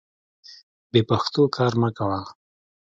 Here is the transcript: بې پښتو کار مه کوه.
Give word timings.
بې 0.91 1.01
پښتو 1.09 1.41
کار 1.55 1.73
مه 1.81 1.89
کوه. 1.97 2.21